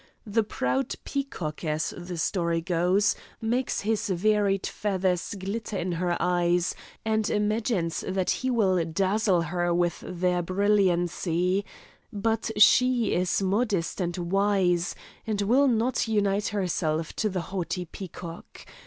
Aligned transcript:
The 0.25 0.41
proud 0.41 0.95
peacock, 1.03 1.63
as 1.63 1.93
the 1.95 2.17
story 2.17 2.59
goes, 2.59 3.15
makes 3.39 3.81
his 3.81 4.09
varied 4.09 4.65
feathers 4.65 5.35
glitter 5.37 5.77
in 5.77 5.91
her 5.91 6.17
eyes, 6.19 6.73
and 7.05 7.29
imagines 7.29 8.03
that 8.07 8.31
he 8.41 8.49
will 8.49 8.83
dazzle 8.83 9.43
her 9.43 9.71
with 9.75 10.03
their 10.07 10.41
brilliancy, 10.41 11.65
but 12.11 12.49
she 12.57 13.13
is 13.13 13.43
modest 13.43 14.01
and 14.01 14.17
wise, 14.17 14.95
and 15.27 15.43
will 15.43 15.67
not 15.67 16.07
unite 16.07 16.47
herself 16.47 17.13
to 17.17 17.29
the 17.29 17.41
haughty 17.53 17.85
peacock. 17.85 18.65